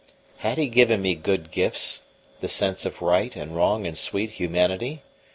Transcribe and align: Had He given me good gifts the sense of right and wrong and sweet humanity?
Had 0.39 0.57
He 0.57 0.67
given 0.67 0.99
me 1.03 1.13
good 1.13 1.51
gifts 1.51 2.01
the 2.39 2.47
sense 2.47 2.87
of 2.87 3.03
right 3.03 3.35
and 3.35 3.55
wrong 3.55 3.85
and 3.85 3.95
sweet 3.95 4.31
humanity? 4.31 5.03